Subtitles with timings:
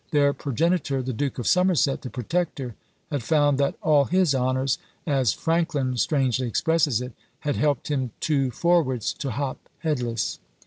[0.09, 2.73] Their progenitor, the Duke of Somerset the Protector,
[3.11, 8.49] had found that "all his honours," as Frankland strangely expresses it, "had helped him too
[8.49, 10.39] forwards to hop headless."